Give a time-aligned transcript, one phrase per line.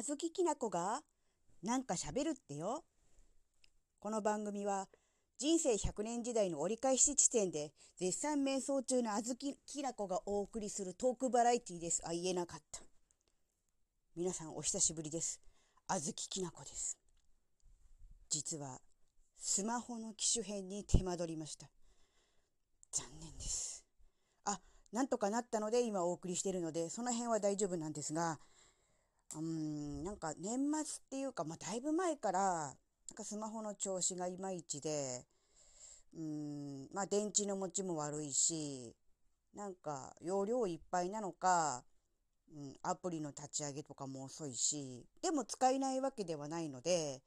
[0.00, 1.02] あずききなこが
[1.62, 2.84] なんか喋るってよ。
[3.98, 4.88] この番組は
[5.36, 12.00] 人生100年時代の折り返し地点で絶賛瞑想中のあずききなこがお送りするトークバラエティです。
[12.06, 12.80] あ、言えなかった。
[14.16, 15.38] 皆さんお久しぶりです。
[15.86, 16.96] あずききなこです。
[18.30, 18.78] 実は
[19.36, 21.68] スマホの機種変に手間取りました。
[22.90, 23.84] 残念です。
[24.46, 24.62] あ、
[24.92, 28.38] なんとかなったので今お送りしているので、その辺は大丈夫なんですが、
[29.36, 35.24] うん、なんか年末っていうか、まあ、だいぶ前から、なんかスマホの調子がいまいちで、
[36.16, 38.94] うん、まあ、電池の持ちも悪いし、
[39.54, 41.84] なんか容量いっぱいなのか、
[42.52, 47.22] うん、アプリの立ち上げとかも遅いし、でも使えないわけではないので、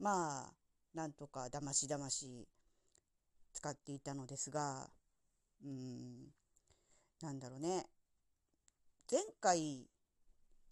[0.00, 0.52] まあ、
[0.94, 2.48] なんとかだましだまし
[3.52, 4.88] 使っていたのですが、
[5.64, 6.26] うん、
[7.22, 7.86] なんだろうね。
[9.10, 9.86] 前回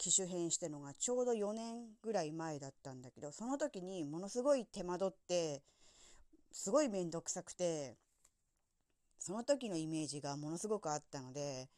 [0.02, 5.62] 機種変したのがちょうど4年ぐらい前だったんだけど、その時にものすごい手間取って、
[6.50, 7.97] すごいめんどくさくて、
[9.20, 11.69] その時のイメージがものすごくあったので、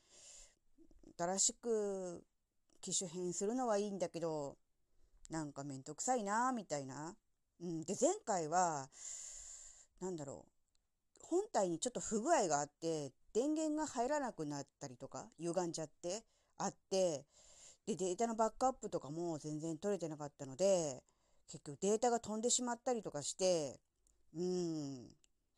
[1.19, 2.25] 新しく
[2.81, 4.57] 機種変するのはいいんだけど、
[5.29, 7.15] なんかめんどくさいなみたいな。
[7.61, 7.85] うん。
[7.85, 8.89] で、前回は、
[10.01, 11.27] なんだろう。
[11.29, 16.25] 本体にちょっと不具合があって、電源が入らなくなったりとか、歪んじゃって
[16.57, 17.27] あって、
[17.87, 21.03] で、データのバックアップとかも全然取れてなかったので、
[21.51, 23.79] 結局データが飛んでしまったりとかして、
[24.35, 25.09] うん、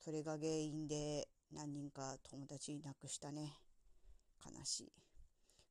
[0.00, 3.54] それが原因で何人か友達亡くしたね。
[4.44, 4.92] 悲しい。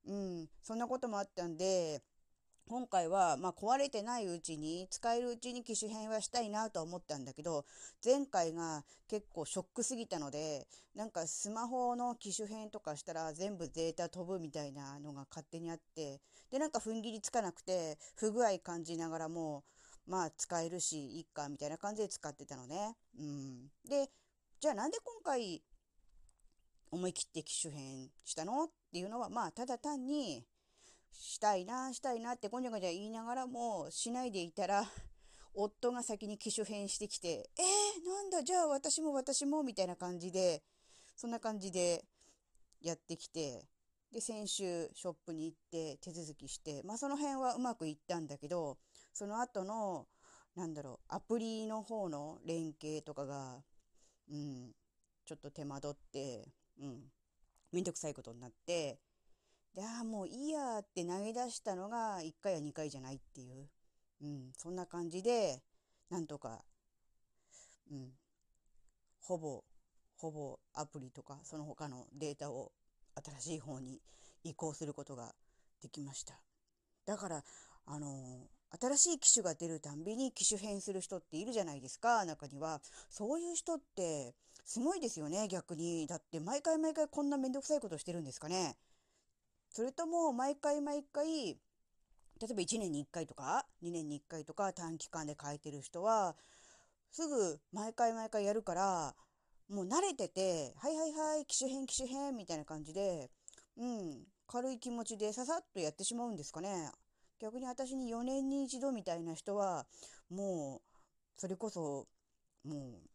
[0.07, 2.01] うん、そんなこともあったんで、
[2.67, 7.63] 今回は、まあ、壊れてないうちに、使えるうちに機種変はしたいなとは思ったんだけど、
[8.03, 16.21] 前回が結構ショックすぎたので、なんかスマホの機種変とかしたら全部データ飛ぶみたいなのが勝手にあって、
[16.51, 19.63] で、なんか踏ん切りつかなくて、不具合感じながらも、
[20.07, 22.95] まあ使えるし、いっか、みたいな感じで使ってたのね。
[23.19, 23.67] うん。
[23.87, 24.09] で、
[24.59, 25.61] じゃあなんで今回
[26.89, 28.63] 思い切って機種変したの？
[28.63, 30.43] っていうのは、まあただ単に、
[31.19, 34.83] したいな、したいなってごにゃごにゃ言いながらもしないでいたら、
[35.53, 40.63] 夫が先に機種変してきて、えー、なんだ、じゃあ私も私も、みたいな感じで、
[41.15, 42.05] そんな感じで
[42.81, 43.65] やってきて、
[44.11, 48.77] で、先週ショップに行って手続きして、まあその辺はうまくいったんだけど、
[49.13, 50.07] その後の、
[50.55, 53.63] なんだろう、アプリの方の連携とかが、
[54.29, 54.71] うん、
[55.25, 56.47] ちょっと手間取って、
[56.79, 57.11] うん、
[57.71, 58.99] めんどくさいことになって、
[59.97, 63.69] ああ、もういいやって投げ出したのが1回や2回じゃないっていう、
[64.21, 65.61] うん、そんな感じで、
[66.09, 66.61] なんとか、
[67.91, 68.09] うん、
[69.21, 69.63] ほぼ、
[70.17, 72.71] ほぼアプリとか、その他のデータを
[73.39, 74.01] 新しい方に
[74.43, 75.33] 移行することが
[75.81, 76.35] できました。
[77.05, 77.43] だから、
[77.87, 78.47] あの
[78.81, 82.81] 新しい機種が出るたんびに機種変する人っているじゃないですか、中には。
[83.09, 84.33] そういう人って、
[84.65, 86.07] すごいですよね、逆に。
[86.07, 88.75] だって、毎回毎回こんなめんどくさいことしてるんですかね。
[89.75, 91.57] それとも毎回毎回、例
[92.49, 96.37] えば1年に1回とか、2年に1回とか短期間で変えてる人は、
[97.11, 99.15] すぐ毎回毎回やるから、
[99.67, 103.29] もう慣れてて、はいはいはい、機種変機種変みたいな感じで、
[103.75, 106.89] うん、軽い気持ちでささっとやってしまうんですかね。
[107.41, 109.85] 逆に私に4年に一度みたいな人は、
[110.29, 110.81] もう、
[111.35, 112.07] それこそ、
[112.63, 113.09] もう、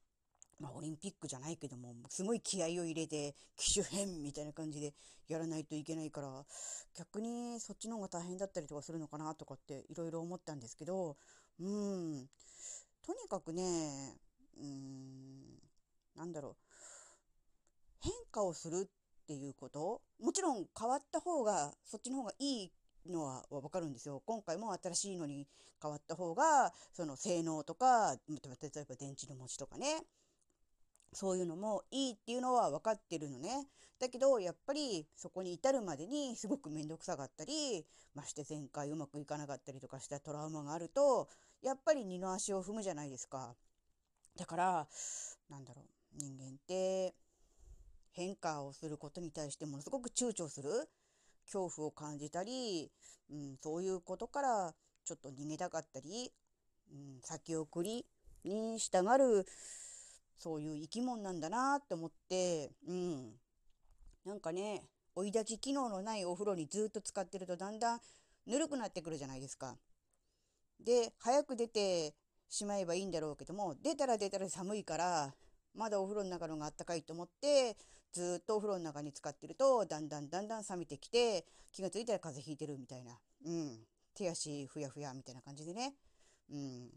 [0.60, 4.92] まあ、オリンピックじゃないけども、すごい気合を入れて、機種変みたいな感じで
[5.26, 6.44] やらないといけないから、
[6.94, 11.16] 逆にそっちの方が大変だったりとかするのかなとかっていろいろ思ったんですけど、
[11.58, 12.28] うん、
[13.02, 14.18] とにかくね、
[14.58, 15.40] うん、
[16.14, 16.56] なんだろう、
[18.00, 18.88] 変化をする
[19.22, 22.72] っていうこともちろん変わった方が、そっちの方がいい
[23.06, 24.22] のはわかるんですよ。
[24.26, 25.46] 今回も新しいのに
[25.80, 28.36] 変わった方が、その性能とか、例
[28.76, 30.04] えば電池の持ちとかね、
[31.12, 33.66] そういうのもいいっていうのは分かってるのね。
[33.98, 41.28] だけど、やっぱりそこに至るまでにすごくめんどくさかったり、まして前回うまくいかなかったりとかしたトラウマがあると、
[41.62, 43.54] やっぱり二の足を踏むじゃないですか。
[44.36, 44.88] だから、
[45.48, 47.14] なんだろう、人間って
[48.12, 50.88] 変化をすることに対してものすごく躊躇する
[51.44, 52.90] 恐怖を感じたり、
[53.30, 54.74] うん、そういうことから
[55.04, 56.32] ちょっと逃げたかったり、
[56.92, 58.06] うん、先送り
[58.44, 59.06] に従
[59.40, 59.44] う
[60.40, 63.32] そういう生き物なんだなって思って、うん。
[64.24, 64.82] なんかね、
[65.14, 68.00] 追い炊き機能のないお風呂にずっと使ってるとだんだん
[68.46, 69.76] ぬるくなってくるじゃないですか。
[70.82, 72.14] で、早く出て
[72.48, 75.34] しまえばいいんだろうけども、出たら出たら寒いから、
[75.74, 77.76] まだお風呂の中のがあったかいと思って、
[78.12, 83.18] ずっとお風呂の中に使ってると、だんだんだんだん冷めてきて、気がついたら風邪ひいてるみたいな。
[83.44, 83.86] うん。
[84.14, 85.94] 手足ふやふやみたいな感じでね。
[86.50, 86.90] うん。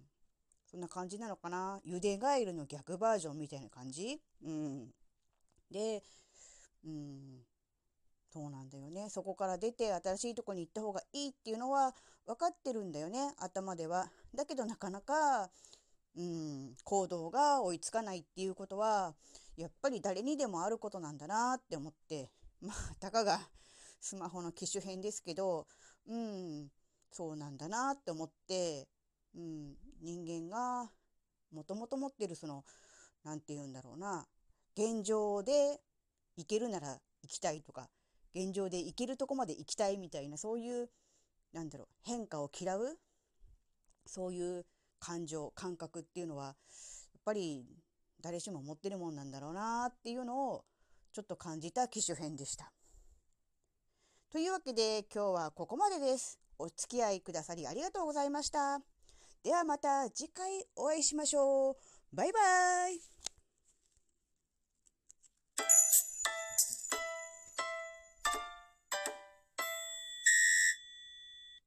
[0.73, 1.79] そんな感じなのかな？
[1.85, 4.19] ゆでガエルの逆バージョンみたいな感じ？
[4.43, 4.87] うん。
[5.69, 6.01] で、
[6.83, 7.43] うん。
[8.33, 9.07] そうなんだよね。
[9.11, 11.93] そこから出て新しいとこに行った方がいいっていうのは
[12.25, 13.35] 分かってるんだよね。
[13.37, 14.09] 頭では。
[14.33, 15.51] だけどなかなか、
[16.17, 19.13] うん、行動が追いつかないっていうことは、
[19.55, 22.31] やっぱり誰にでもあることなんだなって思って、
[22.61, 23.47] まあ、たかが
[24.01, 25.67] スマホの機種編ですけど、
[26.07, 26.71] うん、
[27.11, 28.87] そうなんだなって思って、
[29.35, 30.91] うん、人間が
[31.51, 32.63] もともと持ってるその、
[33.23, 34.27] 何て言うんだろうな、
[34.75, 35.79] 現状で
[36.35, 37.89] 行けるなら行きたいとか、
[38.35, 40.89] 現状で行けるとこまで行きたいみたいな、そういう、
[41.53, 42.97] なんだろう、変化を嫌う、
[44.05, 44.65] そういう
[44.99, 46.55] 感情、感覚っていうのは、やっ
[47.23, 47.65] ぱり
[48.21, 50.65] 誰しも持ってるもんなんだろうなっていうのを
[51.13, 52.71] ちょっと感じた機種編でした。
[54.31, 56.39] というわけで今日はここまでです。
[56.57, 58.92] お付き合いくださりありがとうございました。
[59.43, 61.75] ではまた次回お会いしましょう。
[62.15, 62.39] バイバ
[62.89, 63.12] イ。